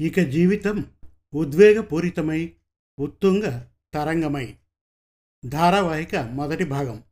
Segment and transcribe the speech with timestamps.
[0.00, 0.92] ఇక జీవితం
[1.34, 2.54] ఉద్వేగపూరితమై
[2.98, 3.64] ఉత్తుంగ
[3.94, 4.56] తరంగమై.
[5.46, 7.04] ధారావాహిక మొదటి భాగం.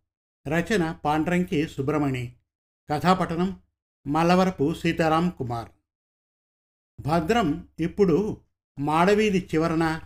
[0.48, 2.34] రచన పాండ్రంకి సుబ్రమణి
[2.90, 3.60] కథాపఠనం
[4.06, 5.68] మల్లవరపు సీతారాం కుమార్.
[7.00, 8.40] భద్రం ఇప్పుడు
[8.78, 10.00] మాడవీధి చివరన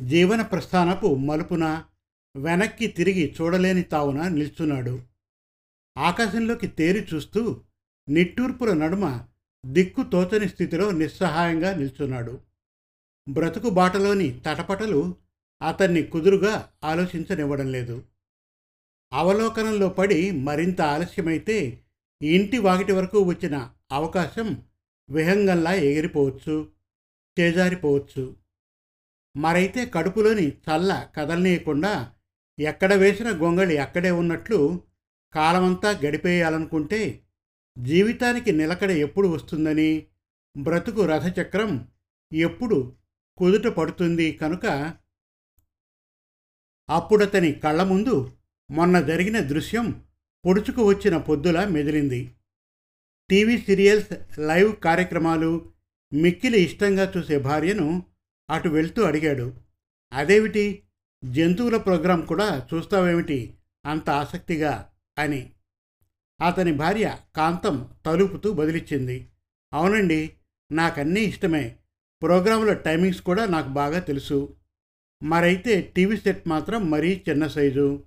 [0.00, 1.84] జీవన ప్రస్థానపు మలుపున
[2.36, 5.02] వెనక్కి తిరిగి చూడలేని తావున నిల్చున్నాడు.
[5.98, 7.60] ఆకాశంలోకి తేరి చూస్తూ
[8.08, 9.26] నిట్టూర్పుల నడుమ
[9.64, 12.40] దిక్కు తోచని స్థితిలో నిస్సహాయంగా నిల్చున్నాడు.
[13.28, 15.14] బ్రతుకు బాటలోని తటపటలు
[15.62, 18.02] అతన్ని కుదురుగా ఆలోచించనివ్వడం లేదు.
[19.12, 21.82] అవలోకనంలో పడి మరింత ఆలస్యమైతే
[22.22, 24.62] ఇంటి వాకిటి వరకు వచ్చిన అవకాశం
[25.10, 26.68] విహంగంలా ఎగిరిపోవచ్చు
[27.40, 28.36] చేజారిపోవచ్చు.
[29.36, 32.12] మరైతే కడుపులోని చల్ల కదలనీయకుండా
[32.58, 34.80] ఎక్కడ వేసిన గొంగళి అక్కడే ఉన్నట్లు
[35.34, 37.22] కాలమంతా గడిపేయాలనుకుంటే
[37.78, 40.06] జీవితానికి నిలకడ ఎప్పుడు వస్తుందని
[40.56, 41.88] బ్రతుకు రథచక్రం
[42.32, 42.96] ఎప్పుడు
[43.36, 44.94] కుదుట పడుతుంది కనుక
[46.90, 48.32] అప్పుడతని కళ్ళ ముందు
[48.70, 50.04] మొన్న జరిగిన దృశ్యం
[50.46, 52.34] పొడుచుకు వచ్చిన పొద్దులా మెదిలింది.
[53.30, 55.72] టీవీ సీరియల్స్ లైవ్ కార్యక్రమాలు
[56.12, 58.02] మిక్కిలి ఇష్టంగా చూసే భార్యను
[58.50, 59.54] అటు వెళ్తూ అడిగాడు.
[60.12, 60.82] అదేమిటి?
[61.24, 63.54] జంతువుల ప్రోగ్రాం కూడా చూస్తావేమిటి?
[63.86, 65.52] అంత ఆసక్తిగా అని.
[66.40, 69.28] అతని భార్య కాంతం తలుపుతూ బదిలిచ్చింది.
[69.72, 70.32] అవునండి
[70.72, 71.76] నాకన్నీ ఇష్టమే.
[72.22, 74.56] ప్రోగ్రాంల టైమింగ్స్ కూడా నాకు బాగా తెలుసు.
[75.22, 78.02] మరైతే టీవీ సెట్ మాత్రం మరీ చిన్న సైజు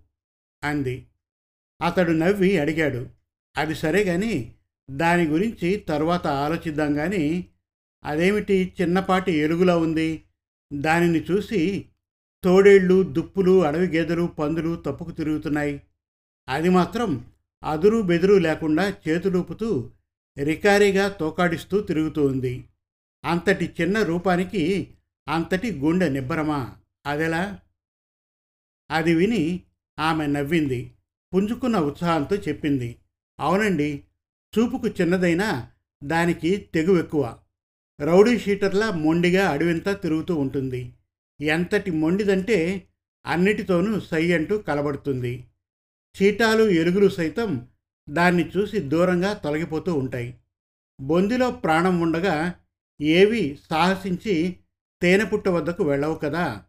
[0.64, 1.08] అంది.
[1.82, 3.10] అతడు నవ్వి అడిగాడు.
[3.58, 4.56] అది సరే కానీ
[4.92, 7.48] దాని గురించి తర్వాత ఆలోచిద్దాం కానీ
[8.04, 10.24] అదేమిటి చిన్నపాటి ఎలుగులా ఉంది?
[10.74, 11.86] దానిని చూసి
[12.44, 15.82] తోడేళ్ళు దుప్పులు అడవి గేదెలు పందులు తప్పుకు తిరుగుతున్నాయి.
[16.50, 17.26] అది మాత్రం
[17.64, 19.92] అదురు బెదురు లేకుండా చేతులూపుతూ
[20.44, 22.66] రికారీగా తోకాడిస్తూ తిరుగుతూ ఉంది.
[23.26, 24.94] అంతటి చిన్న రూపానికి
[25.30, 26.76] అంతటి గుండె నిబ్బరమా?
[27.06, 27.60] అదెలా?
[28.92, 29.62] అది విని
[30.00, 30.92] ఆమె నవ్వింది.
[31.34, 32.96] పుంజుకున్న ఉత్సాహంతో చెప్పింది.
[33.40, 34.04] అవునండి
[34.60, 35.72] చూపుకు చిన్నదైనా
[36.04, 37.40] దానికి తెగు ఎక్కువ
[38.02, 40.94] రౌడీ షీటర్లా మొండిగా అడవింతా తిరుగుతూ ఉంటుంది.
[41.42, 42.88] ఎంతటి మొండిదంటే
[43.26, 45.48] అన్నిటితోనూ సై అంటూ కలబడుతుంది.
[46.16, 47.68] చీటాలు ఎలుగులు సైతం
[48.10, 50.40] దాన్ని చూసి దూరంగా తొలగిపోతూ ఉంటాయి.
[51.02, 52.54] బొందిలో ప్రాణం ఉండగా
[53.02, 54.58] ఏవి సాహసించి
[55.02, 56.66] తేనె పుట్ట వద్దకు వెళ్ళవు కదా.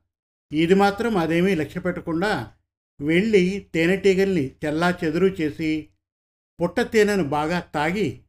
[0.52, 2.52] ఇది మాత్రం అదేమీ లక్ష్య పెట్టకుండా
[3.00, 5.88] వెళ్ళి తేనెటీగల్ని చెల్లా చెదురు చేసి
[6.62, 8.20] పుట్ట తేనెను బాగా తాగి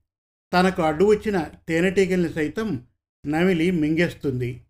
[0.53, 2.87] తనకు అడ్డు వచ్చిన తేనెటీగల్ని సైతం
[3.25, 4.65] నమిలి మింగేస్తుంది.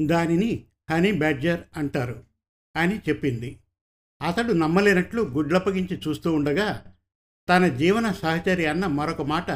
[0.00, 2.24] దానిని హనీ బ్యాడ్జర్ అంటారు
[2.76, 3.58] అని చెప్పింది.
[4.22, 6.94] అతడు నమ్మలేనట్లు గుడ్లప్పగించి చూస్తూ ఉండగా
[7.48, 9.50] తన జీవన సహచరి అన్న మరొక మాట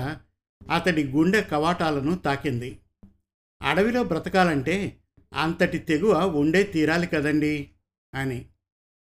[0.70, 2.78] అతడి గుండె కవాటాలను తాకింది.
[3.62, 4.96] అడవిలో బ్రతకాలంటే
[5.34, 7.70] అంతటి తెగువ ఉండే తీరాలి కదండి
[8.14, 8.46] అని.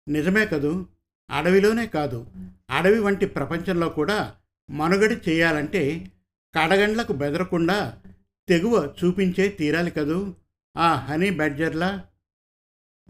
[0.08, 0.86] నిజమే కదూ?
[1.30, 2.26] అడవిలోనే కాదు.
[2.70, 4.34] అడవి వంటి ప్రపంచంలో కూడా
[4.70, 6.10] మనుగడ చేయాలంటే
[6.58, 8.00] కడగండ్లకు బెదరకుండా
[8.48, 10.34] తెగువ చూపించే తీరాలి కదూ?
[10.76, 12.04] ఆ హనీ బ్యాడ్జర్లా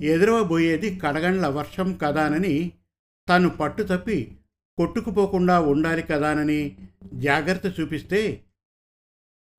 [0.02, 2.72] ఎదురవబోయేది కడగండ్ల వర్షం కదానని
[3.28, 4.36] తను పట్టు తప్పి
[4.78, 6.76] కొట్టుకుపోకుండా ఉండాలి కదానని
[7.14, 8.42] జాగ్రత్త చూపిస్తే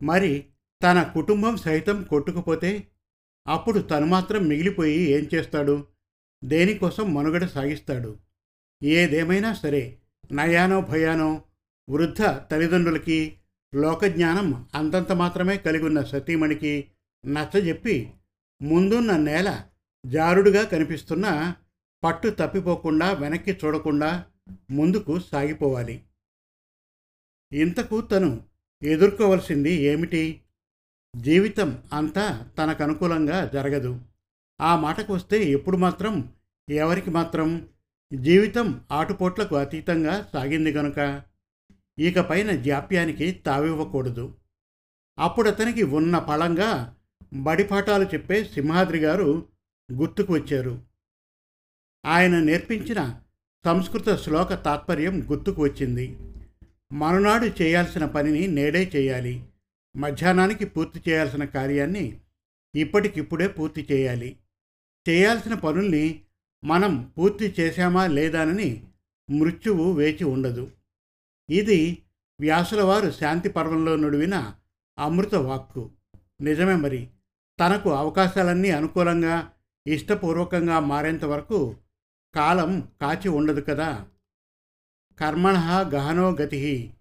[0.03, 0.45] మరి
[0.83, 2.87] తన కుటుంబం సైతం కొట్టుకుపోతే
[3.47, 5.87] అప్పుడు తను మాత్రం మిగిలిపోయి ఏం చేస్తాడు?
[6.43, 8.19] దేనికోసం మనుగడ సాగిస్తాడు?
[8.83, 9.97] ఏదేమైనా సరే
[10.31, 11.41] నయానో భయానో
[11.89, 13.37] వృద్ధ తల్లిదండ్రులకి
[13.75, 16.87] లోకజ్ఞానం అంతంత మాత్రమే కలిగి ఉన్న సతీమణికి
[17.25, 18.13] నచ్చజెప్పి
[18.61, 19.63] ముందున్న నేల
[20.05, 21.55] జారుడుగా కనిపిస్తున్న
[22.03, 24.25] పట్టు తప్పిపోకుండా వెనక్కి చూడకుండా
[24.71, 26.03] ముందుకు సాగిపోవాలి.
[27.53, 28.43] ఇంతకు తను
[28.83, 30.41] ఎదుర్కోవలసింది ఏమిటి?
[31.15, 34.01] జీవితం అంతా తనకు అనుకూలంగా జరగదు.
[34.61, 36.33] ఆ మాటకు వస్తే ఎప్పుడు మాత్రం
[36.69, 37.69] ఎవరికి మాత్రం
[38.13, 41.23] జీవితం ఆటుపోట్లకు అతీతంగా సాగింది గనుక
[41.99, 44.35] ఇక పైన జాప్యానికి తావివ్వకూడదు.
[45.19, 46.95] అప్పుడు అతనికి ఉన్న పళంగా
[47.33, 49.47] బడిపాఠాలు చెప్పే సింహాద్రి గారు
[49.91, 50.81] గుర్తుకు వచ్చారు
[52.05, 53.21] ఆయన నేర్పించిన
[53.65, 56.17] సంస్కృత శ్లోక తాత్పర్యం గుర్తుకు వచ్చింది
[56.93, 59.45] మరునాడు చేయాల్సిన పనిని నేడే చేయాలి.
[59.97, 62.19] మధ్యాహ్నానికి పూర్తి చేయాల్సిన కార్యాన్ని
[62.75, 64.37] ఇప్పటికిప్పుడే పూర్తి చేయాలి.
[65.09, 66.21] చేయాల్సిన పనుల్ని
[66.63, 68.83] మనం పూర్తి చేశామా లేదానని
[69.29, 70.71] మృత్యువు వేచి ఉండదు.
[71.49, 72.03] ఇది
[72.39, 74.53] వ్యాసులవారు శాంతి పర్వంలో నుడివిన
[74.99, 75.91] అమృత వాక్కు.
[76.41, 77.07] నిజమే మరి.
[77.59, 79.51] తనకు అవకాశాలన్నీ అనుకూలంగా
[79.87, 81.75] ఇష్టపూర్వకంగా మారేంత వరకు
[82.35, 84.07] కాలం కాచి ఉండదు కదా.
[85.19, 85.53] కర్మణ
[85.93, 86.93] గహనో గతి.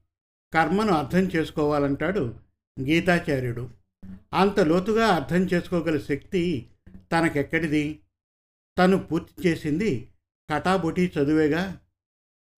[0.54, 2.34] కర్మను అర్థం చేసుకోవాలంటాడు
[2.80, 3.70] గీతాచార్యుడు.
[4.32, 6.66] అంత లోతుగా అర్థం చేసుకోగల శక్తి
[7.12, 8.00] తనకెక్కడిది?
[8.78, 10.08] తను పూర్తి చేసింది
[10.50, 11.78] కటాబొటి చదువేగా?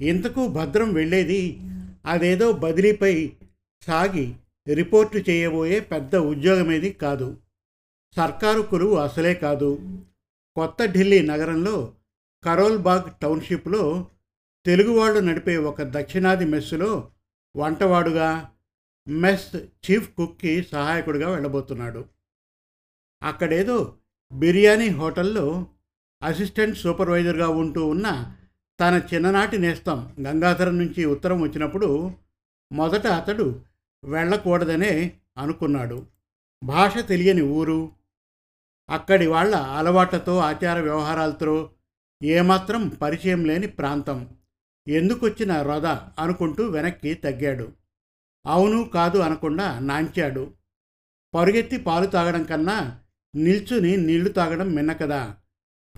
[0.01, 1.61] ఇంతకు భద్రం వెళ్ళేది?
[2.07, 3.33] అదేదో బదిలీపై
[3.83, 4.35] సాగి
[4.75, 7.37] రిపోర్టు చేయబోయే పెద్ద ఉద్యోగమేది కాదు.
[8.17, 9.99] సర్కారు కురువు అసలే కాదు.
[10.57, 11.95] కొత్త ఢిల్లీ నగరంలో
[12.45, 14.07] కరోల్బాగ్ టౌన్షిప్లో
[14.67, 17.11] తెలుగువాళ్ళు నడిపే ఒక దక్షిణాది మెస్సులో
[17.57, 18.51] వంటవాడుగా
[19.09, 22.05] మెస్ చీఫ్ కుక్కి సహాయకుడిగా వెళ్ళబోతున్నాడు.
[23.23, 23.97] అక్కడేదో
[24.33, 25.67] బిర్యానీ హోటల్లో
[26.23, 28.35] అసిస్టెంట్ సూపర్వైజర్గా ఉంటూ ఉన్న
[28.81, 32.11] తన చిన్ననాటి నేస్తం గంగాధరం నుంచి ఉత్తరం వచ్చినప్పుడు
[32.73, 33.61] మొదట అతడు
[34.05, 36.07] వెళ్ళకూడదనే అనుకున్నాడు.
[36.65, 37.91] భాష తెలియని ఊరు
[38.93, 41.71] అక్కడి వాళ్ళ అలవాట్లతో ఆచార వ్యవహారాలతో
[42.23, 44.29] ఏమాత్రం పరిచయం లేని ప్రాంతం.
[44.89, 45.87] ఎందుకొచ్చిన రొద
[46.19, 47.73] అనుకుంటూ వెనక్కి తగ్గాడు.
[48.47, 50.51] అవును కాదు అనకుండా నాంచాడు.
[51.35, 52.99] పరుగెత్తి పాలు తాగడం కన్నా
[53.35, 55.37] నిల్చుని నీళ్ళు తాగడం మిన్న కదా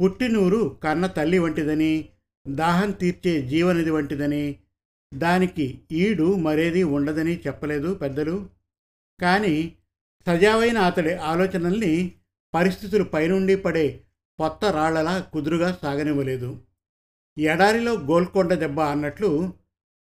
[0.01, 2.09] పుట్టినూరు కన్న తల్లి వంటిదని
[2.49, 4.57] దాహం తీర్చే జీవనిధి వంటిదని
[5.15, 8.49] దానికి ఈడు మరేది ఉండదని చెప్పలేదు పెద్దలు.
[9.21, 9.73] కానీ
[10.27, 12.15] సజావైన అతడి ఆలోచనల్ని
[12.55, 14.01] పరిస్థితులు పైనుండి పడే
[14.39, 16.61] కొత్త రాళ్ళలా కుదురుగా సాగనివ్వలేదు.
[17.39, 19.53] ఎడారిలో గోల్కొండ దెబ్బ అన్నట్లు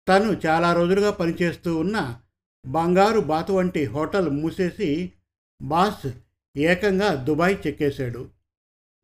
[0.08, 2.20] తను చాలా రోజులుగా పనిచేస్తూ ఉన్న
[2.66, 5.12] బంగారు బాతు వంటి హోటల్ మూసేసి
[5.62, 6.06] బాస్
[6.56, 8.28] ఏకంగా దుబాయ్ చెక్కేశాడు.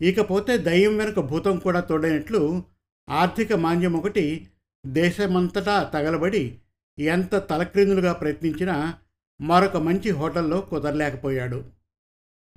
[0.00, 2.62] ఇకపోతే దయ్యం వెనుక భూతం కూడా తోడైనట్లు
[3.08, 4.48] ఆర్థిక మాంద్యం ఒకటి
[4.86, 6.58] దేశమంతటా తగలబడి
[6.98, 8.94] ఎంత తలక్రిందులుగా ప్రయత్నించినా
[9.40, 11.79] మరొక మంచి హోటల్లో కుదరలేకపోయాడు.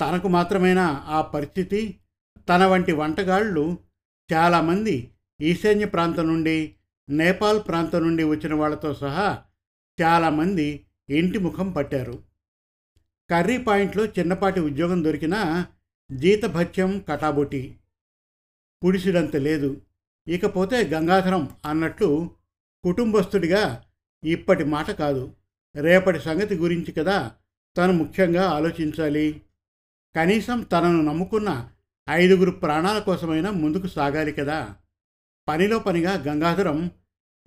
[0.02, 2.00] తనకు మాత్రమేనా ఆ పరిస్థితి?
[2.50, 3.78] తన వంటి వంటగాళ్ళు
[4.34, 5.12] చాలామంది
[5.42, 6.76] ఈశాన్య ప్రాంతం నుండి
[7.10, 9.44] నేపాల్ ప్రాంతం నుండి వచ్చిన వాళ్ళతో సహా
[10.02, 12.24] చాలామంది ఇంటి ముఖం పట్టారు.
[13.30, 15.66] కర్రీ పాయింట్లో చిన్నపాటి ఉద్యోగం దొరికినా
[16.12, 17.76] జీతభత్యం కటాబొటి
[18.86, 19.82] పుడిసిడంత లేదు.
[20.28, 22.30] ఇకపోతే గంగాధరం అన్నట్లు
[22.84, 23.84] కుటుంబస్తుడిగా
[24.24, 25.34] ఇప్పటి మాట కాదు.
[25.76, 27.32] రేపటి సంగతి గురించి కదా
[27.78, 29.42] తను ముఖ్యంగా ఆలోచించాలి.
[30.16, 31.70] కనీసం తనను నమ్ముకున్న
[32.10, 34.76] ఐదుగురు ప్రాణాల కోసమైనా ముందుకు సాగాలి కదా.
[35.48, 36.92] పనిలో పనిగా గంగాధరం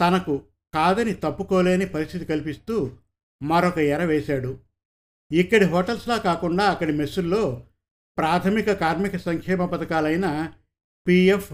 [0.01, 0.43] తనకు
[0.75, 2.97] కాదని తప్పుకోలేని పరిస్థితి కల్పిస్తూ
[3.43, 4.61] మరొక ఎర వేశాడు.
[5.33, 7.67] ఇక్కడి హోటల్స్లా కాకుండా అక్కడి మెస్సుల్లో
[8.19, 10.53] ప్రాథమిక కార్మిక సంక్షేమ పథకాలైన
[11.07, 11.53] పిఎఫ్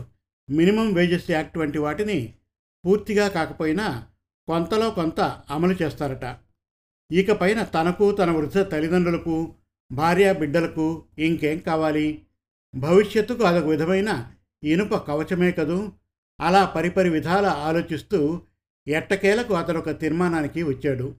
[0.51, 2.35] మినిమం వేజెస్ యాక్ట్ వంటి వాటిని
[2.87, 4.07] పూర్తిగా కాకపోయినా
[4.49, 5.21] కొంతలో కొంత
[5.51, 6.37] అమలు చేస్తారట.
[7.13, 9.55] ఇకపైన తనకు తన వృద్ధ తల్లిదండ్రులకు
[9.93, 12.23] భార్య బిడ్డలకు ఇంకేం కావాలి?
[12.75, 14.33] భవిష్యత్తుకు అదొక విధమైన
[14.65, 15.93] ఇనుప కవచమే కదూ?
[16.41, 18.41] అలా పరిపరి విధాల ఆలోచిస్తూ
[18.89, 21.15] ఎట్టకేలకు అతను ఒక తీర్మానానికి వచ్చాడు.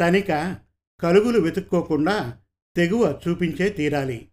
[0.00, 0.56] తనిక
[1.00, 2.36] కలుగులు వెతుక్కోకుండా
[2.76, 4.28] తెగువ చూపించే తీరాలి.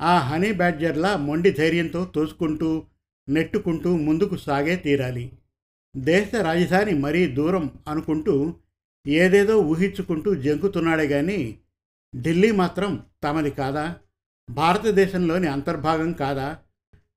[0.00, 2.86] ఆ హనీ బ్యాడ్జర్లా మొండి ధైర్యంతో తోసుకుంటూ
[3.28, 5.32] నెట్టుకుంటూ ముందుకు సాగే తీరాలి.
[5.96, 8.54] దేశ రాజధాని మరీ దూరం అనుకుంటూ
[9.06, 11.58] ఏదేదో ఊహించుకుంటూ జంకుతున్నాడే కానీ
[12.16, 13.96] ఢిల్లీ మాత్రం తమది కాదా?
[14.50, 16.58] భారతదేశంలోని అంతర్భాగం కాదా?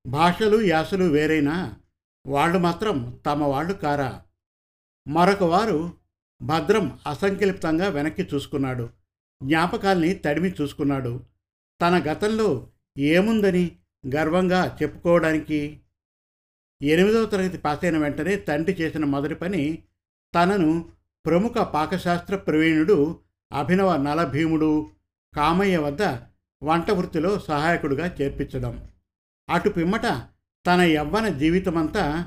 [0.08, 1.76] భాషలు యాసలు వేరైనా
[2.28, 4.22] వాళ్ళు మాత్రం తమ వాళ్ళు కారా?
[5.08, 5.94] మరొక వారు
[6.42, 8.90] భద్రం అసంకల్పితంగా వెనక్కి చూసుకున్నాడు.
[9.44, 11.24] జ్ఞాపకాల్ని తడిమి చూసుకున్నాడు.
[11.82, 13.78] తన గతంలో ఏముందని
[14.16, 15.80] గర్వంగా చెప్పుకోవడానికి
[16.82, 19.84] ఎనిమిదవ తరగతి పాస్ అయిన వెంటనే తండ్రి చేసిన మొదటి పని
[20.36, 20.92] తనను
[21.26, 23.20] ప్రముఖ పాకశాస్త్ర ప్రవీణుడు
[23.52, 24.88] అభినవ నలభీముడు
[25.36, 26.02] కామయ్య వద్ద
[26.64, 28.88] వంట వృత్తిలో సహాయకుడిగా చేర్పించడం.
[29.50, 30.02] అటు పిమ్మట
[30.68, 32.26] తన యవ్వన జీవితమంతా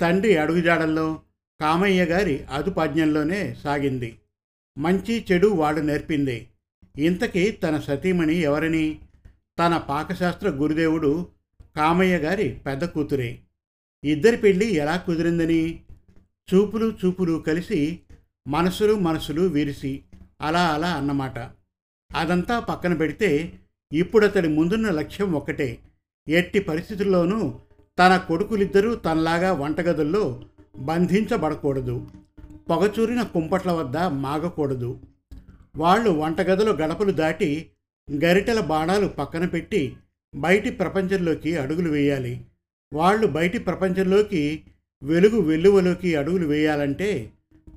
[0.00, 1.20] తండ్రి అడుగుజాడల్లో
[1.60, 4.18] కామయ్య గారి అదుపాజ్ఞంలోనే సాగింది.
[4.78, 6.48] మంచి చెడు వాడు నేర్పింది.
[6.98, 8.98] ఇంతకీ తన సతీమణి ఎవరని?
[9.58, 11.28] తన పాకశాస్త్ర గురుదేవుడు
[11.76, 13.38] కామయ్య గారి పెద్ద కూతురే.
[14.04, 15.80] ఇద్దరి పెళ్ళి ఎలా కుదిరిందని?
[16.54, 18.00] చూపులు చూపులు కలిసి
[18.48, 20.02] మనసులు మనసులు విరిసి
[20.40, 21.38] అలా అలా అన్నమాట.
[22.16, 23.52] అదంతా పక్కన పెడితే
[23.92, 25.78] ఇప్పుడు అతడి ముందున్న లక్ష్యం ఒక్కటే.
[26.28, 27.54] ఎట్టి పరిస్థితుల్లోనూ
[27.98, 30.42] తన కొడుకులిద్దరూ తనలాగా వంటగదుల్లో
[30.78, 32.06] బంధించబడకూడదు.
[32.70, 35.00] పొగచూరిన కుంపట్ల వద్ద మాగకూడదు.
[35.76, 37.70] వాళ్ళు వంటగదిలో గడపలు దాటి
[38.24, 39.96] గరిటెల బాణాలు పక్కన పెట్టి
[40.34, 42.44] బయటి ప్రపంచంలోకి అడుగులు వేయాలి.
[42.92, 44.62] వాళ్ళు బయటి ప్రపంచంలోకి
[45.02, 47.30] వెలుగు వెల్లువలోకి అడుగులు వేయాలంటే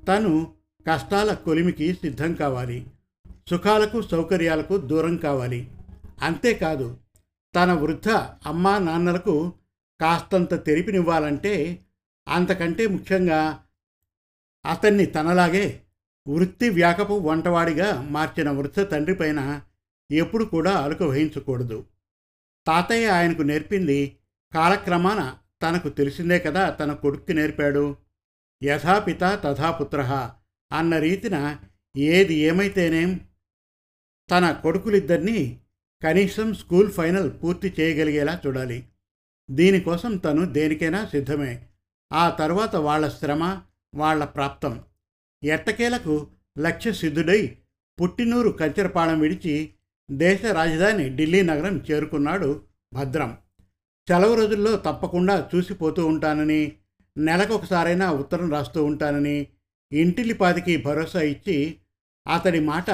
[0.08, 0.57] తను
[0.88, 2.86] కష్టాల కొలిమికి సిద్ధం కావాలి.
[3.50, 5.70] సుఖాలకు సౌకర్యాలకు దూరం కావాలి.
[6.22, 6.96] అంతేకాదు
[7.56, 8.08] తన వృద్ధ
[8.46, 9.52] అమ్మా నాన్నలకు
[10.00, 11.78] కాస్తంత తెరిపినివ్వాలంటే
[12.28, 13.60] అంతకంటే ముఖ్యంగా
[14.66, 15.82] అతన్ని తనలాగే
[16.28, 19.60] వృత్తి వ్యాకపు వంటవాడిగా మార్చిన వృత్త తండ్రిపైన
[20.10, 21.84] ఎప్పుడు కూడా అలుక వహించకూడదు.
[22.66, 24.16] తాతయ్య ఆయనకు నేర్పింది
[24.54, 27.96] కాలక్రమాన తనకు తెలిసిందే కదా తన కొడుక్కి నేర్పాడు.
[28.64, 30.30] యథాపిత తథాపుత్ర
[30.72, 31.58] అన్న రీతిన
[31.96, 33.20] ఏది ఏమైతేనేం
[34.30, 35.60] తన కొడుకులిద్దరినీ
[36.02, 38.88] కనీసం స్కూల్ ఫైనల్ పూర్తి చేయగలిగేలా చూడాలి.
[39.50, 41.66] దీనికోసం తను దేనికైనా సిద్ధమే.
[42.12, 43.62] ఆ తర్వాత వాళ్ళ శ్రమ
[43.94, 44.84] వాళ్ళ ప్రాప్తం.
[45.42, 47.56] ఎట్టకేలకు లక్ష్య సిద్ధుడై
[48.00, 49.72] పుట్టినూరు కంచెరపాళెం విడిచి
[50.10, 52.62] దేశ రాజధాని ఢిల్లీ నగరం చేరుకున్నాడు
[52.94, 53.38] భద్రం.
[54.08, 56.72] సెలవు రోజుల్లో తప్పకుండా చూసిపోతూ ఉంటానని
[57.16, 59.48] నెలకొకసారైనా ఉత్తరం రాస్తూ ఉంటానని
[59.92, 61.76] ఇంటిలిపాదికి భరోసా ఇచ్చి
[62.28, 62.90] అతడి మాట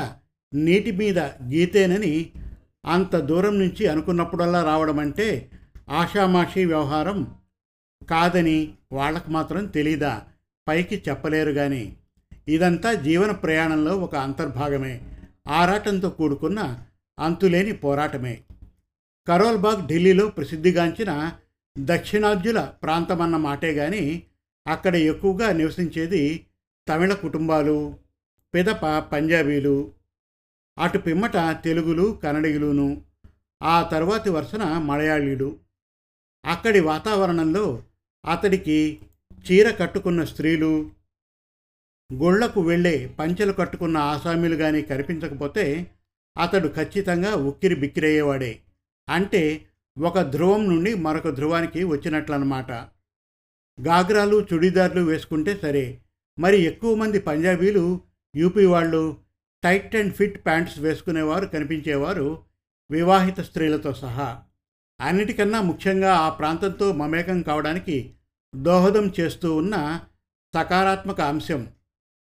[0.55, 2.31] నీటి మీద గీతేనని
[2.87, 5.51] అంత దూరం నుంచి అనుకున్నప్పుడల్లా రావడం అంటే
[5.91, 7.37] ఆషామాషీ వ్యవహారం
[8.11, 10.23] కాదని వాళ్ళకు మాత్రం తెలీదా?
[10.69, 11.97] పైకి చెప్పలేరు కానీ
[12.49, 15.01] ఇదంతా జీవన ప్రయాణంలో ఒక అంతర్భాగమే.
[15.49, 16.85] ఆరాటంతో కూడుకున్న
[17.19, 18.41] అంతులేని పోరాటమే.
[19.29, 21.33] కరోల్బాగ్ ఢిల్లీలో ప్రసిద్ధిగాంచిన
[21.79, 24.23] దక్షిణాద్యుల ప్రాంతమన్న మాటే గాని
[24.67, 26.47] అక్కడ ఎక్కువగా నివసించేది
[26.89, 27.99] తమిళ కుటుంబాలు
[28.55, 29.93] పిదప పంజాబీలు
[30.79, 33.05] అటు పిమ్మట తెలుగులు కన్నడిగులును
[33.63, 35.59] ఆ తరువాతి వరుసన మలయాళీలు
[36.45, 37.83] అక్కడి వాతావరణంలో
[38.25, 39.01] అతడికి
[39.51, 40.91] చీర కట్టుకున్న స్త్రీలు
[42.13, 45.93] గుళ్ళకు వెళ్ళే పంచెలు కట్టుకున్న ఆసామీలు కానీ కనిపించకపోతే
[46.39, 48.61] అతడు ఖచ్చితంగా ఉక్కిరి బిక్కిరయ్యేవాడే.
[49.09, 49.67] అంటే
[49.99, 52.73] ఒక ధ్రువం నుండి మరొక ధ్రువానికి వచ్చినట్లన్నమాట
[53.81, 56.01] గాగ్రాలు చుడీదార్లు వేసుకుంటే సరే.
[56.39, 58.01] మరి ఎక్కువ మంది పంజాబీలు
[58.37, 59.17] యూపీ వాళ్ళు
[59.65, 62.43] టైట్ అండ్ ఫిట్ ప్యాంట్స్ వేసుకునేవారు కనిపించేవారు
[62.91, 64.43] వివాహిత స్త్రీలతో సహా.
[65.01, 68.15] అన్నిటికన్నా ముఖ్యంగా ఆ ప్రాంతంతో మమేకం కావడానికి
[68.55, 70.01] దోహదం చేస్తూ ఉన్న
[70.55, 71.69] సకారాత్మక అంశం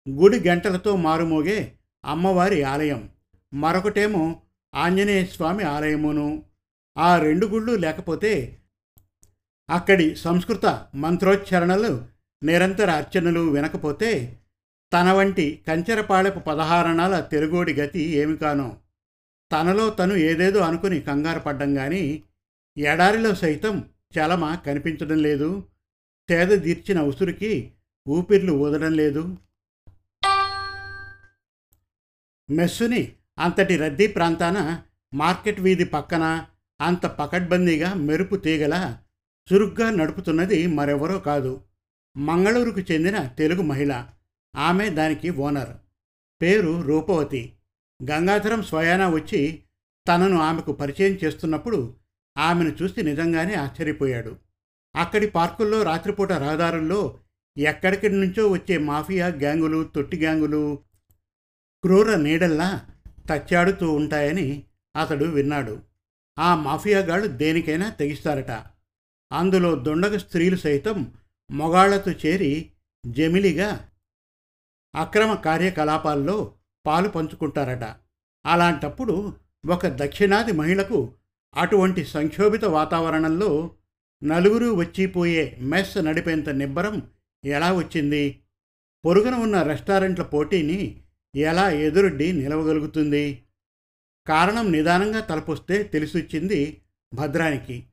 [0.10, 1.74] గుడి గంటలతో మారుమోగే
[2.06, 3.10] అమ్మవారి ఆలయం.
[3.54, 4.42] మరొకటేమో
[4.76, 6.44] ఆంజనేయ స్వామి ఆలయమును.
[6.98, 8.58] ఆ రెండు గుళ్ళు లేకపోతే
[9.70, 12.06] అక్కడి సంస్కృత మంత్రోచ్చరణలు
[12.44, 14.38] నిరంతర అర్చనలు వినకపోతే
[14.94, 18.78] తన వంటి కంచెరపాళెపు పదహారణాల తెలుగోడి గతి ఏమి కానో.
[19.52, 22.24] తనలో తను ఏదేదో అనుకుని కంగారు పడ్డం కానీ
[22.78, 25.64] ఎడారిలో సైతం చలమ కనిపించడం లేదు.
[26.30, 27.72] తేద తీర్చిన ఉసురికి
[28.08, 29.38] ఊపిర్లు ఊదడం లేదు.
[32.50, 34.84] మెస్సుని అంతటి రద్దీ ప్రాంతాన
[35.14, 36.46] మార్కెట్ వీధి పక్కన
[36.82, 38.98] అంత పకడ్బందీగా మెరుపు తీగల
[39.54, 41.62] చురుగ్గా నడుపుతున్నది మరెవరో కాదు.
[42.18, 44.06] మంగళూరుకు చెందిన తెలుగు మహిళ.
[44.56, 45.70] ఆమె దానికి ఓనర్.
[46.42, 47.54] పేరు రూపవతి.
[48.12, 49.64] గంగాధరం స్వయానా వచ్చి
[50.08, 51.96] తనను ఆమెకు పరిచయం చేస్తున్నప్పుడు
[52.38, 54.36] ఆమెను చూసి నిజంగానే ఆశ్చర్యపోయాడు.
[54.96, 57.20] అక్కడి పార్కుల్లో రాత్రిపూట రహదారుల్లో
[57.58, 60.80] ఎక్కడికి నుంచో వచ్చే మాఫియా గ్యాంగులు తొట్టి గ్యాంగులు
[61.84, 62.86] క్రూర నీడల్లా
[63.30, 64.64] తచ్చాడుతూ ఉంటాయని
[65.02, 65.82] అతడు విన్నాడు.
[66.40, 68.64] ఆ మాఫియాగాళ్ళు దేనికైనా తెగిస్తారట.
[69.34, 71.14] అందులో దొండగ స్త్రీలు సైతం
[71.52, 72.72] మొగాళ్ళతో చేరి
[73.06, 73.90] జమిలిగా
[74.96, 76.56] అక్రమ కార్యకలాపాల్లో
[76.86, 77.96] పాలు పంచుకుంటారట.
[78.46, 79.34] అలాంటప్పుడు
[79.70, 81.14] ఒక దక్షిణాది మహిళకు
[81.56, 83.76] అటువంటి సంక్షోభిత వాతావరణంలో
[84.24, 87.10] నలుగురు వచ్చిపోయే మెస్ నడిపేంత నిబ్బరం
[87.46, 88.42] ఎలా వచ్చింది?
[89.06, 91.02] పొరుగున ఉన్న రెస్టారెంట్ల పోటీని
[91.36, 93.44] ఎలా ఎదురొడ్డి నిలవగలుగుతుంది?
[94.28, 96.82] కారణం నిదానంగా తలపొస్తే తెలిసొచ్చింది
[97.14, 97.88] భద్రానికి.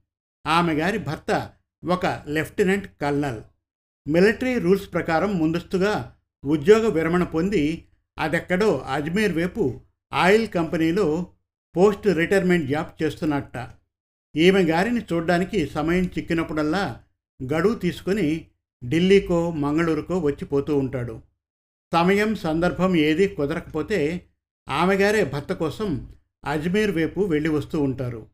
[0.47, 1.53] ఆమె గారి భర్త
[1.85, 3.43] ఒక లెఫ్టినెంట్ కల్నల్.
[4.09, 9.81] మిలిటరీ రూల్స్ ప్రకారం ముందస్తుగా ఉద్యోగ విరమణ పొంది అదెక్కడో అజ్మీర్ వైపు
[10.13, 11.27] ఆయిల్ కంపెనీలో
[11.77, 13.71] పోస్ట్ రిటైర్మెంట్ జాబ్ చేస్తున్నట్ట.
[14.37, 17.01] ఈమె గారిని చూడ్డానికి సమయం చిక్కినప్పుడల్లా
[17.55, 18.47] గడువు తీసుకొని
[18.85, 21.21] ఢిల్లీకో మంగళూరుకో వచ్చిపోతూ ఉంటాడు.
[21.93, 24.27] సమయం సందర్భం ఏది కుదరకపోతే
[24.69, 26.11] ఆమెగారే భర్త కోసం
[26.45, 28.27] అజ్మీర్ వైపు వెళ్ళి వస్తూ ఉంటారు.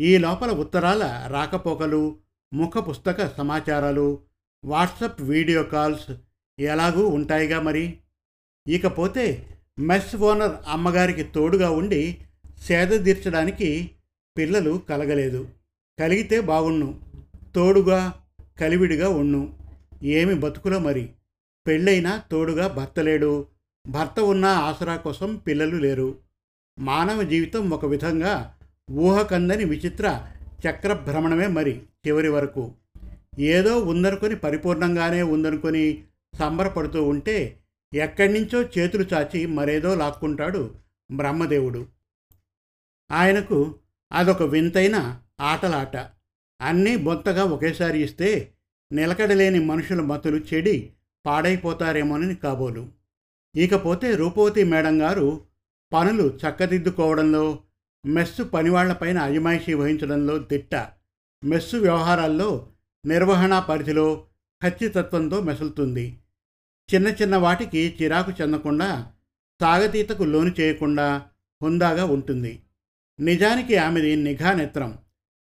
[0.00, 2.16] ఈ లోపల ఉత్తరాల రాకపోకలు
[2.52, 4.20] ముఖ పుస్తక సమాచారాలు
[4.64, 6.16] వాట్సప్ వీడియో కాల్స్
[6.58, 7.98] ఎలాగూ ఉంటాయిగా మరి?
[8.68, 12.18] ఇకపోతే మెస్ ఓనర్ అమ్మగారికి తోడుగా ఉండి
[12.58, 13.90] సేద తీర్చడానికి
[14.38, 15.48] పిల్లలు కలగలేదు.
[16.00, 17.00] కలిగితే బాగున్ను.
[17.54, 18.24] తోడుగా
[18.60, 19.54] కలివిడిగా ఉన్ను
[20.02, 21.12] ఏమి బతుకులో మరి?
[21.66, 23.46] పెళ్ళైనా తోడుగా భర్త లేడు
[23.88, 26.18] భర్త ఉన్న ఆసరా కోసం పిల్లలు లేరు.
[26.78, 28.54] మానవ జీవితం ఒక విధంగా
[28.90, 30.26] ఊహకందని విచిత్ర
[30.66, 32.74] చక్ర భ్రమణమే మరి చివరి వరకు.
[33.38, 36.04] ఏదో ఉందనుకొని పరిపూర్ణంగానే ఉందనుకొని
[36.38, 37.58] సంబరపడుతూ ఉంటే
[37.94, 40.74] ఎక్కడి నుంచో చేతులు చాచి మరేదో లాక్కుంటాడు
[41.12, 41.86] బ్రహ్మదేవుడు.
[43.10, 43.74] ఆయనకు
[44.12, 45.96] అదొక వింతైన ఆటలాట.
[46.60, 48.54] అన్నీ బొంతగా ఒకేసారి ఇస్తే
[48.92, 50.90] నిలకడలేని మనుషుల మతులు చెడి
[51.26, 52.88] పాడైపోతారేమోనని కాబోలు.
[53.56, 55.40] ఇకపోతే రూపవతి మేడం గారు
[55.92, 57.58] పనులు చక్కదిద్దుకోవడంలో
[58.08, 60.74] మెస్సు పనివాళ్ళపైన అజమాయిషీ వహించడంలో దిట్ట.
[61.44, 62.68] మెస్సు వ్యవహారాల్లో
[63.06, 64.26] నిర్వహణ పరిధిలో
[64.62, 66.18] ఖచ్చితత్వంతో మెసులుతుంది.
[66.94, 69.12] చిన్న చిన్న వాటికి చిరాకు చెందకుండా
[69.60, 71.22] సాగతీతకు లోను చేయకుండా
[71.62, 72.62] హుందాగా ఉంటుంది.
[73.20, 74.98] నిజానికి ఆమెది నిఘా నేత్రం.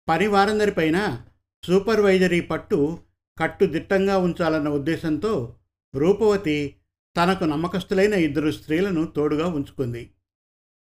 [0.09, 1.23] పని వారందరిపైన
[1.64, 2.99] సూపర్వైజరీ పట్టు
[3.38, 5.54] కట్టుదిట్టంగా ఉంచాలన్న ఉద్దేశంతో
[5.94, 6.76] రూపవతి
[7.16, 10.11] తనకు నమ్మకస్తులైన ఇద్దరు స్త్రీలను తోడుగా ఉంచుకుంది.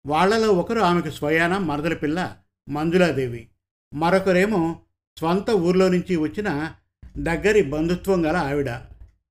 [0.06, 2.36] వాళ్ళలో ఒకరు ఆమెకు స్వయాన మరదల పిల్ల
[2.68, 3.48] మంజులాదేవి.
[3.94, 4.80] మరొకరేమో
[5.18, 6.72] స్వంత ఊర్లో నుంచి వచ్చిన
[7.18, 8.70] దగ్గరి బంధుత్వం గల ఆవిడ.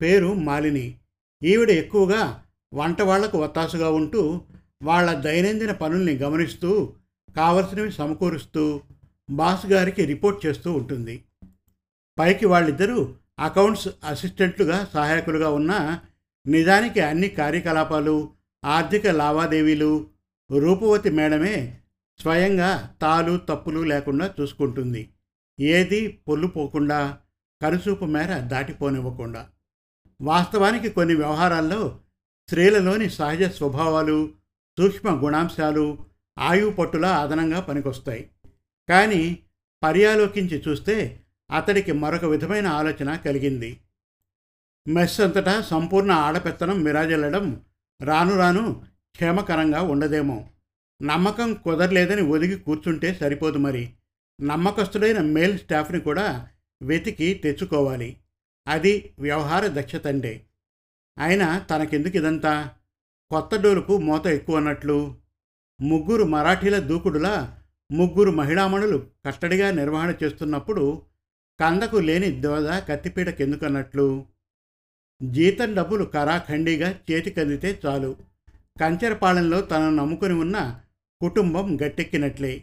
[0.02, 0.96] పేరు మాలిని.
[1.44, 2.44] ఈవిడ ఎక్కువగా
[2.74, 4.42] వంట వాళ్ళకు ఒత్తాసుగా ఉంటూ
[4.84, 6.94] వాళ్ళ దైనందిన పనుల్ని గమనిస్తూ
[7.36, 8.82] కావలసినవి సమకూరుస్తూ
[9.30, 11.24] బాస్ గారికి రిపోర్ట్ చేస్తూ ఉంటుంది.
[12.20, 16.00] పైకి వాళ్ళిద్దరూ అకౌంట్స్ అసిస్టెంట్లుగా సహాయకులుగా ఉన్న
[16.48, 18.30] నిజానికి అన్ని కార్యకలాపాలు
[18.66, 20.08] ఆర్థిక లావాదేవీలు
[20.52, 21.80] రూపవతి మేడమే
[22.22, 25.14] స్వయంగా తాలు తప్పులు లేకుండా చూసుకుంటుంది.
[25.60, 27.18] ఏది పొల్లు పోకుండా
[27.62, 29.50] కనుసూపు మేర దాటిపోనివ్వకుండా.
[30.22, 32.00] వాస్తవానికి కొన్ని వ్యవహారాల్లో
[32.48, 34.34] స్త్రీలలోని సహజ స్వభావాలు
[34.80, 36.06] సూక్ష్మ గుణాంశాలు
[36.40, 38.30] ఆయువు పట్టులా అదనంగా పనికొస్తాయి.
[38.90, 39.40] కానీ
[39.84, 41.24] పర్యాలోకించి చూస్తే
[41.56, 43.82] అతడికి మరొక విధమైన ఆలోచన కలిగింది.
[44.88, 47.62] మెస్ అంతటా సంపూర్ణ ఆడపెత్తనం మిరాజల్లడం
[48.02, 48.87] రాను రాను
[49.18, 50.50] క్షేమకరంగా ఉండదేమో.
[51.02, 53.94] నమ్మకం కుదరలేదని ఒదిగి కూర్చుంటే సరిపోదు మరి.
[54.42, 56.48] నమ్మకస్తుడైన మేల్ స్టాఫ్ని కూడా
[56.84, 58.18] వెతికి తెచ్చుకోవాలి.
[58.68, 60.08] అది వ్యవహార దక్షత
[61.20, 62.70] అయినా తనకెందుకు ఇదంతా?
[63.32, 65.16] కొత్త డోలుకు మూత ఎక్కువ అన్నట్లు
[65.82, 67.60] ముగ్గురు మరాఠీల దూకుడులా
[67.92, 71.02] ముగ్గురు మహిళామణులు కట్టడిగా నిర్వహణ చేస్తున్నప్పుడు
[71.60, 74.26] కందకు లేని దోద కత్తిపీటకెందుకన్నట్లు?
[75.24, 78.37] జీతం డబ్బులు కరాఖండిగా చేతికందితే చాలు.
[78.80, 80.82] కంచెరపాలెంలో తనను నమ్ముకుని ఉన్న
[81.22, 82.62] కుటుంబం గట్టెక్కినట్లే.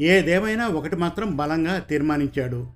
[0.00, 2.72] ఏదేమైనా ఒకటి మాత్రం బలంగా తీర్మానించాడు.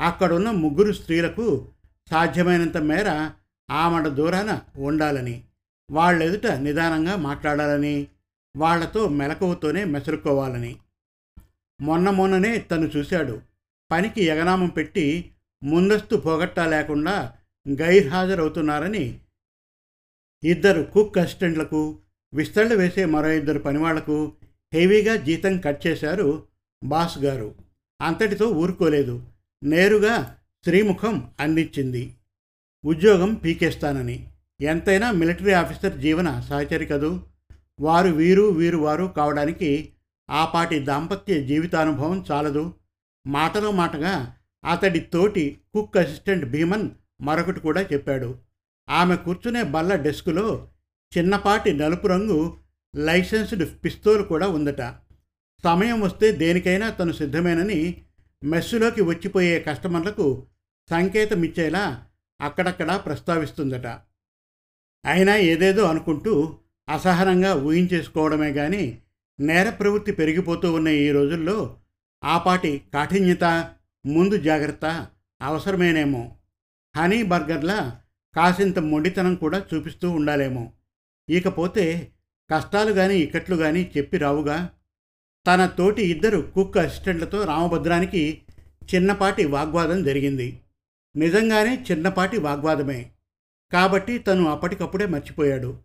[0.00, 1.68] అక్కడున్న ముగ్గురు స్త్రీలకు
[2.10, 3.30] సాధ్యమైనంత మేర
[3.70, 5.44] ఆమడ దూరాన ఉండాలని
[5.90, 8.06] వాళ్ళెదుట నిదానంగా మాట్లాడాలని
[8.56, 10.76] వాళ్ళతో మెలకువతోనే మెసురుకోవాలని.
[11.80, 13.42] మొన్న మొన్ననే తను చూశాడు.
[13.90, 17.32] పనికి ఎగనామం పెట్టి ముందస్తు పోగట్టా లేకుండా
[17.80, 19.20] గైర్హాజరవుతున్నారని
[20.44, 21.98] ఇద్దరు కుక్ అసిస్టెంట్లకు
[22.34, 24.32] విస్తళ్ళు వేసే మరో ఇద్దరు పనివాళ్ళకు
[24.74, 26.42] హెవీగా జీతం కట్ చేశారు
[26.84, 27.54] బాస్ గారు.
[28.00, 29.26] అంతటితో ఊరుకోలేదు.
[29.62, 32.14] నేరుగా శ్రీముఖం అందించింది.
[32.84, 34.28] ఉద్యోగం పీకేస్తానని.
[34.60, 37.20] ఎంతైనా మిలిటరీ ఆఫీసర్ జీవన సహచరి కదూ.
[37.80, 39.92] వారు వీరు వీరు వారు కావడానికి
[40.30, 42.74] ఆపాటి దాంపత్య జీవితానుభవం చాలదు.
[43.26, 44.36] మాటలో మాటగా
[44.70, 48.34] అతడి తోటి కుక్ అసిస్టెంట్ భీమన్ మరొకటి కూడా చెప్పాడు.
[48.90, 50.68] ఆమె కూర్చునే బల్ల డెస్కులో
[51.16, 52.56] చిన్నపాటి నలుపు రంగు
[52.96, 54.82] లైసెన్స్డ్ పిస్తోల్ కూడా ఉందట.
[55.64, 58.02] సమయం వస్తే దేనికైనా తను సిద్ధమేనని
[58.44, 60.46] మెస్సులోకి వచ్చిపోయే కస్టమర్లకు
[60.90, 62.04] సంకేతమిచ్చేలా
[62.40, 63.86] అక్కడక్కడా ప్రస్తావిస్తుందట.
[65.06, 69.02] అయినా ఏదేదో అనుకుంటూ అసహనంగా ఊహించేసుకోవడమే కానీ
[69.40, 71.76] నేర ప్రవృత్తి పెరిగిపోతూ ఉన్న ఈ రోజుల్లో
[72.24, 73.44] ఆపాటి కాఠిన్యత
[74.06, 75.06] ముందు జాగ్రత్త
[75.42, 76.36] అవసరమేనేమో.
[76.96, 77.96] హనీ బర్గర్ల
[78.36, 80.72] కాసింత మొండితనం కూడా చూపిస్తూ ఉండాలేమో.
[81.30, 82.12] ఇకపోతే
[82.50, 84.70] కష్టాలు కానీ ఇక్కట్లు కానీ చెప్పి రావుగా
[85.46, 88.42] తన తోటి ఇద్దరు కుక్ అసిస్టెంట్లతో రామభద్రానికి
[88.94, 90.60] చిన్నపాటి వాగ్వాదం జరిగింది.
[91.16, 93.10] నిజంగానే చిన్నపాటి వాగ్వాదమే.
[93.72, 95.78] కాబట్టి తను అప్పటికప్పుడే మర్చిపోయాడు.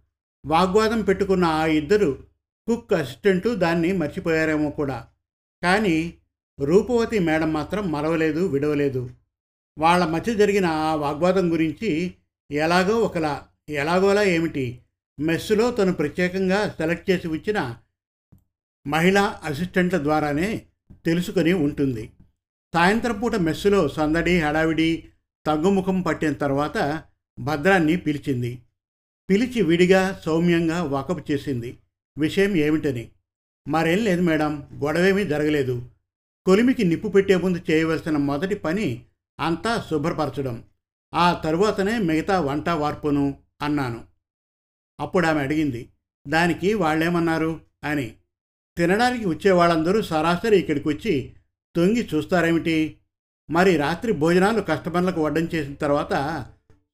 [0.46, 2.24] వాగ్వాదం పెట్టుకున్న ఆ ఇద్దరు
[2.68, 5.08] కుక్ అసిస్టెంటు దాన్ని మర్చిపోయారేమో కూడా.
[5.64, 6.14] కానీ
[6.60, 9.10] రూపవతి మేడం మాత్రం మరవలేదు విడవలేదు.
[9.78, 12.14] వాళ్ళ మధ్య జరిగిన ఆ వాగ్వాదం గురించి
[12.52, 14.83] ఎలాగో ఒకలా ఎలాగోలా ఏమిటి?
[15.20, 17.76] మెస్సులో తను ప్రత్యేకంగా సెలెక్ట్ చేసి వచ్చిన
[18.88, 20.66] మహిళా అసిస్టెంట్ల ద్వారానే
[21.06, 22.12] తెలుసుకొని ఉంటుంది.
[22.74, 25.10] సాయంత్రం పూట మెస్సులో సందడి హడావిడి
[25.46, 27.04] తగ్గుముఖం పట్టిన తర్వాత
[27.40, 28.62] భద్రాన్ని పిలిచింది.
[29.30, 31.78] పిలిచి విడిగా సౌమ్యంగా వాకపు చేసింది.
[32.18, 33.12] విషయం ఏమిటని?
[33.68, 35.90] మరేం లేదు మేడం గొడవేమీ జరగలేదు.
[36.46, 39.06] కొలిమికి నిప్పు పెట్టే ముందు చేయవలసిన మొదటి పని
[39.40, 40.64] అంతా శుభ్రపరచడం.
[41.14, 44.13] ఆ తరువాతనే మిగతా వంట వార్పును అన్నాను.
[45.04, 45.90] అప్పుడు ఆమె అడిగింది
[46.28, 47.60] దానికి వాళ్ళేమన్నారు?
[47.84, 48.14] అని.
[48.78, 51.34] తినడానికి వచ్చే వాళ్ళందరూ సరాసరి ఇక్కడికి వచ్చి
[51.76, 52.98] తొంగి చూస్తారేమిటి?
[53.50, 56.46] మరి రాత్రి భోజనాలు కస్టమర్లకు వడ్డం చేసిన తర్వాత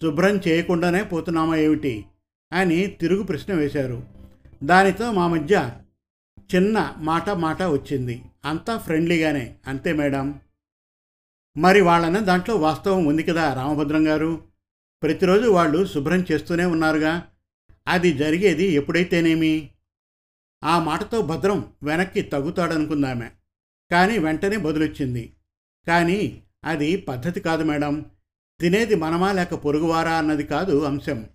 [0.04, 2.06] శుభ్రం చేయకుండానే పోతున్నామా ఏమిటి?
[2.54, 4.04] అని తిరుగు ప్రశ్న వేశారు.
[4.64, 5.72] దానితో మా మధ్య
[6.56, 8.22] చిన్న మాట మాట వచ్చింది.
[8.46, 10.40] అంతా ఫ్రెండ్లీగానే అంతే మేడం.
[11.58, 14.44] మరి వాళ్ళన దాంట్లో వాస్తవం ఉంది కదా రామభద్రం గారు?
[15.04, 17.24] ప్రతిరోజు వాళ్ళు శుభ్రం చేస్తూనే ఉన్నారుగా.
[17.88, 19.70] అది జరిగేది ఎప్పుడైతేనేమి?
[20.64, 23.30] ఆ మాటతో భద్రం వెనక్కి తగ్గుతాడనుకుందామె.
[23.92, 25.34] కానీ వెంటనే బదులొచ్చింది.
[25.88, 28.06] కానీ అది పద్ధతి కాదు మేడం.
[28.60, 31.28] తినేది మనమా లేక పొరుగువారా అన్నది కాదు అంశం.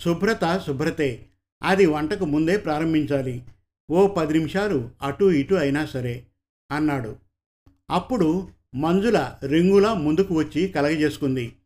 [0.00, 1.26] శుభ్రత శుభ్రతే.
[1.62, 3.42] అది వంటకు ముందే ప్రారంభించాలి.
[3.90, 6.26] ఓ పది నిమిషాలు అటు ఇటు అయినా సరే
[6.70, 7.16] అన్నాడు.
[7.90, 11.56] అప్పుడు మంజుల రింగులా ముందుకు వచ్చి కలగజేసుకుంది.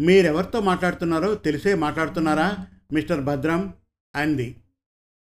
[0.00, 2.66] మీరెవరితో మాట్లాడుతున్నారో తెలిసే మాట్లాడుతున్నారా?
[2.92, 3.74] మిస్టర్ భద్రం
[4.16, 4.56] అంది.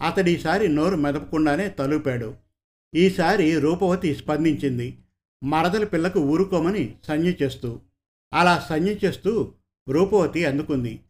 [0.07, 2.35] అతడు ఈసారి నోరు మెదపకుండానే తలుపాడు.
[2.95, 4.99] ఈసారి రూపవతి స్పందించింది.
[5.45, 7.81] మరదల పిల్లకు ఊరుకోమని సంజ్ఞ చేస్తూ.
[8.35, 9.53] అలా సంజ్ఞ చేస్తూ
[9.89, 11.01] రూపవతి అందుకుంది.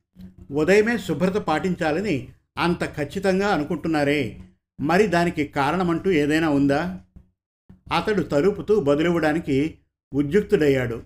[0.51, 4.41] ఉదయమే శుభ్రత పాటించాలని అంత ఖచ్చితంగా అనుకుంటున్నారే.
[4.81, 7.01] మరి దానికి కారణమంటూ ఏదైనా ఉందా?
[7.97, 9.79] అతడు తలుపుతూ బదులివ్వడానికి
[10.15, 11.03] ఉద్యుక్తుడయ్యాడు.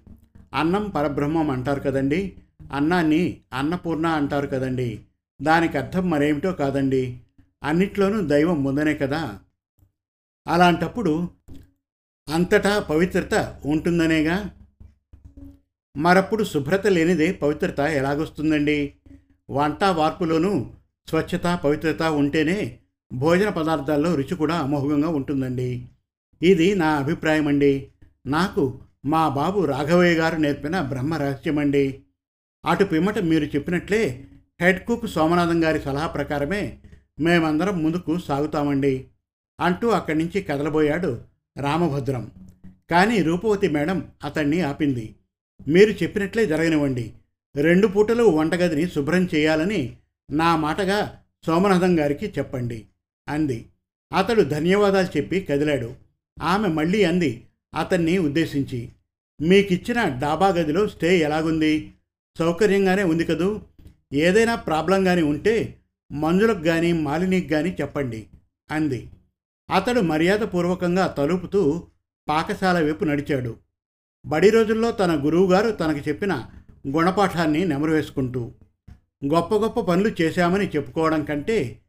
[0.55, 2.37] అన్నం పరబ్రహ్మం అంటారు కదండి?
[2.73, 5.01] అన్నాన్ని అన్నపూర్ణ అంటారు కదండీ?
[5.43, 7.21] దానికి అర్థం మరేమిటో కాదండి.
[7.65, 9.39] అన్నిట్లోనూ దైవం ముందనే కదా.
[10.47, 11.31] అలాంటప్పుడు
[12.29, 14.51] అంతటా పవిత్రత ఉంటుందనేగా?
[15.97, 18.95] మరప్పుడు శుభ్రత లేనిదే పవిత్రత ఎలాగొస్తుందండి?
[19.51, 20.71] వంట వార్పులోనూ
[21.09, 22.79] స్వచ్ఛత పవిత్రత ఉంటేనే
[23.13, 25.89] భోజన పదార్థాల్లో రుచి కూడా అమోఘంగా ఉంటుందండి.
[26.43, 27.93] ఇది నా అభిప్రాయం అండి
[28.27, 32.03] నాకు మా బాబు రాఘవయ్య గారు నేర్పిన బ్రహ్మ రహస్యమండి.
[32.67, 34.29] అటు పిమ్మట మీరు చెప్పినట్లే
[34.61, 36.79] హెడ్ కుక్ సోమనాథం గారి సలహా ప్రకారమే
[37.21, 39.07] మేమందరం ముందుకు సాగుతామండి
[39.61, 41.21] అంటూ అక్కడి నుంచి కదలబోయాడు
[41.61, 42.31] రామభద్రం.
[42.91, 45.15] కానీ రూపవతి మేడం అతన్ని ఆపింది.
[45.69, 47.13] మీరు చెప్పినట్లే జరగనివ్వండి.
[47.57, 49.97] రెండు పూటలు వంటగదిని శుభ్రం చేయాలని
[50.31, 52.87] నా మాటగా సోమనాథం గారికి చెప్పండి
[53.29, 53.67] అంది.
[54.19, 55.95] అతడు ధన్యవాదాలు చెప్పి కదిలాడు.
[56.43, 57.45] ఆమె మళ్ళీ అంది
[57.79, 58.89] అతన్ని ఉద్దేశించి.
[59.41, 61.93] మీకిచ్చిన డాబా గదిలో స్టే ఎలాగుంది?
[62.39, 63.61] సౌకర్యంగానే ఉంది కదూ?
[64.13, 65.79] ఏదైనా ప్రాబ్లం కానీ ఉంటే
[66.13, 68.27] మంజులకు కానీ మాలినికి కానీ చెప్పండి
[68.71, 69.11] అంది.
[69.71, 71.87] అతడు మర్యాదపూర్వకంగా తలుపుతూ
[72.29, 73.57] పాకశాల వైపు నడిచాడు.
[74.27, 76.45] బడి రోజుల్లో తన గురువుగారు తనకు చెప్పిన
[76.89, 78.53] గుణపాఠాన్ని నెమరు వేసుకుంటూ
[79.35, 81.81] గొప్ప గొప్ప పనులు చేశామని చెప్పుకోవడం కంటే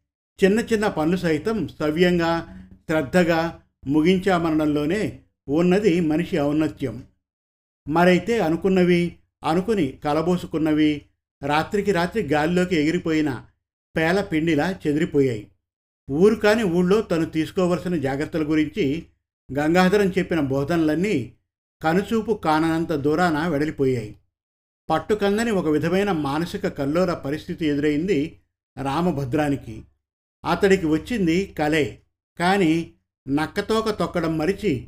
[0.44, 7.04] చిన్న చిన్న పనులు సైతం సవ్యంగా శ్రద్ధగా ముగించామనడంలోనే ఉన్నది మనిషి ఔన్నత్యం.
[7.88, 11.02] మరైతే అనుకున్నవి అనుకుని కలబోసుకున్నవి
[11.48, 13.46] రాత్రికి రాత్రి గాలిలోకి ఎగిరిపోయిన
[13.98, 15.52] పేల పిండిలా చెదిరిపోయాయి.
[16.12, 19.06] ఊరు కాని ఊళ్ళో తను తీసుకోవలసిన జాగ్రత్తల గురించి
[19.60, 21.34] గంగాధరం చెప్పిన బోధనలన్నీ
[21.84, 24.16] కనుచూపు కాననంత దూరాన వెడలిపోయాయి.
[24.90, 28.40] పట్టుకందని ఒక విధమైన మానసిక కల్లోర పరిస్థితి ఎదురైంది
[28.84, 29.84] రామభద్రానికి.
[30.52, 32.02] అతడికి వచ్చింది కలే
[32.40, 32.94] కానీ
[33.28, 34.88] నక్కతోక తొక్కడం మరిచి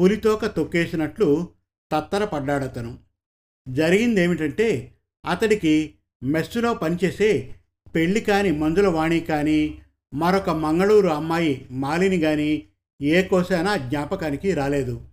[0.00, 1.48] పులితోక తొక్కేసినట్లు
[1.92, 2.98] తత్తరపడ్డాడతను
[3.68, 4.92] జరిగిందేమిటంటే
[5.26, 7.54] అతడికి మెస్సులో పనిచేసే
[7.94, 9.78] పెళ్ళి కాని మందుల వాణి కానీ
[10.14, 12.62] మరొక మంగళూరు అమ్మాయి మాలిని కానీ
[13.02, 15.06] ఏ కోసైనా జ్ఞాపకానికి రాలేదు.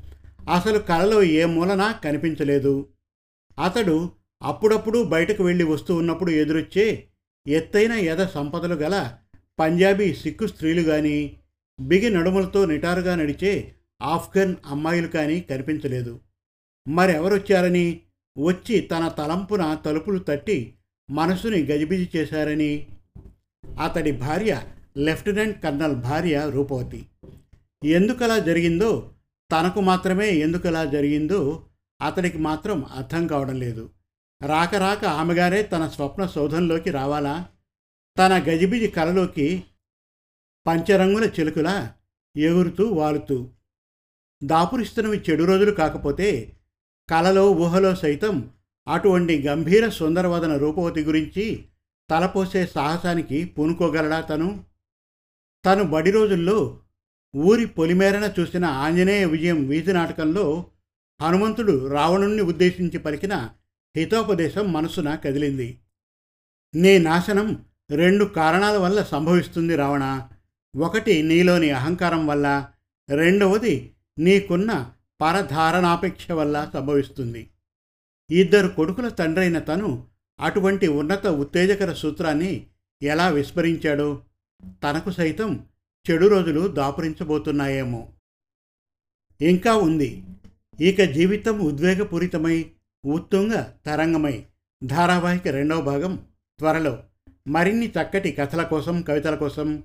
[0.53, 2.89] అసలు కళలో ఏ మూలన కనిపించలేదు.
[3.63, 4.11] అతడు
[4.43, 7.07] అప్పుడప్పుడు బయటకు వెళ్ళి వస్తూ ఉన్నప్పుడు ఎదురొచ్చే
[7.47, 9.17] ఎత్తైన యథ సంపదలు గల
[9.59, 11.37] పంజాబీ సిక్కు స్త్రీలు కానీ
[11.79, 16.19] బిగి నడుములతో నిటారుగా నడిచే ఆఫ్ఘన్ అమ్మాయిలు కానీ కనిపించలేదు.
[16.87, 18.01] మరెవరొచ్చారని
[18.37, 20.73] వచ్చి తన తలంపున తలుపులు తట్టి
[21.13, 22.87] మనసుని గజిబిజి చేశారని
[23.83, 24.61] అతడి భార్య
[24.97, 27.05] లెఫ్టినెంట్ కర్నల్ భార్య రూపవతి.
[27.83, 29.11] ఎందుకలా జరిగిందో
[29.51, 31.65] తనకు మాత్రమే ఎందుకలా జరిగిందో
[32.01, 33.89] అతడికి మాత్రం అర్థం కావడం లేదు.
[34.47, 37.47] రాక రాక ఆమెగారే తన స్వప్న శోధంలోకి రావాలా?
[38.17, 39.63] తన గజిబిజి కలలోకి
[40.67, 41.93] పంచరంగుల చిలుకలా
[42.37, 43.49] ఎగురుతూ వాలుతూ.
[44.43, 46.57] దాపురిస్తున్నవి చెడు రోజులు కాకపోతే
[47.09, 48.52] కలలో ఊహలో సైతం
[48.87, 51.65] అటువంటి గంభీర సుందరవదన రూపవతి గురించి
[52.09, 54.63] తలపోసే సాహసానికి పూనుకోగలడా తను?
[55.65, 56.79] తను బడి రోజుల్లో
[57.35, 60.65] ఊరి పొలిమేరన చూసిన ఆంజనేయ విజయం వీధి నాటకంలో
[61.21, 63.49] హనుమంతుడు రావణుణ్ణి ఉద్దేశించి పలికిన
[63.97, 65.79] హితోపదేశం మనసున కదిలింది.
[66.75, 70.29] నీ నాశనం రెండు కారణాల వల్ల సంభవిస్తుంది రావణ.
[70.75, 72.69] ఒకటి నీలోని అహంకారం వల్ల
[73.09, 74.91] రెండవది నీకున్న
[75.21, 77.49] పరధారణాపేక్ష వల్ల సంభవిస్తుంది.
[78.31, 80.07] ఇద్దరు కొడుకుల తండ్రైన తను
[80.39, 82.67] అటువంటి ఉన్నత ఉత్తేజకర సూత్రాన్ని
[83.03, 84.21] ఎలా విస్మరించాడో
[84.83, 85.65] తనకు సైతం
[86.11, 88.09] చెడు రోజులు దాపురించబోతున్నాయేమో.
[89.41, 90.23] ఇంకా ఉంది.
[90.81, 92.65] ఇక జీవితం ఉద్వేగపూరితమై
[93.05, 94.45] ఉత్తుంగ తరంగమై.
[94.83, 96.25] ధారావాహిక రెండవ భాగం
[96.59, 97.03] త్వరలో.
[97.47, 99.83] మరిన్ని చక్కటి కథల కోసం కవితల కోసం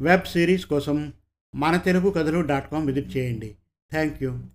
[0.00, 1.12] వెబ్ సిరీస్ కోసం
[1.54, 3.56] మన తెలుగు కథలు డాట్ కామ్ విజిట్ చేయండి.
[3.90, 4.40] Thank you.